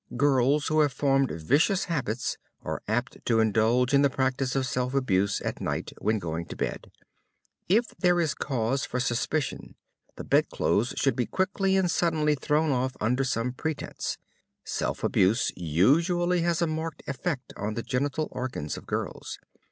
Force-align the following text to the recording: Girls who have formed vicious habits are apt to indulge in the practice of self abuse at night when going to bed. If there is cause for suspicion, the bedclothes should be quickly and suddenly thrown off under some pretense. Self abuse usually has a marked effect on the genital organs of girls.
Girls 0.17 0.65
who 0.65 0.79
have 0.79 0.91
formed 0.91 1.29
vicious 1.29 1.83
habits 1.83 2.39
are 2.63 2.81
apt 2.87 3.23
to 3.23 3.39
indulge 3.39 3.93
in 3.93 4.01
the 4.01 4.09
practice 4.09 4.55
of 4.55 4.65
self 4.65 4.95
abuse 4.95 5.39
at 5.41 5.61
night 5.61 5.93
when 5.99 6.17
going 6.17 6.47
to 6.47 6.55
bed. 6.55 6.89
If 7.69 7.89
there 7.99 8.19
is 8.19 8.33
cause 8.33 8.83
for 8.83 8.99
suspicion, 8.99 9.75
the 10.15 10.23
bedclothes 10.23 10.95
should 10.97 11.15
be 11.15 11.27
quickly 11.27 11.77
and 11.77 11.91
suddenly 11.91 12.33
thrown 12.33 12.71
off 12.71 12.97
under 12.99 13.23
some 13.23 13.53
pretense. 13.53 14.17
Self 14.63 15.03
abuse 15.03 15.51
usually 15.55 16.41
has 16.41 16.63
a 16.63 16.65
marked 16.67 17.03
effect 17.05 17.53
on 17.55 17.75
the 17.75 17.83
genital 17.83 18.27
organs 18.31 18.77
of 18.77 18.87
girls. 18.87 19.37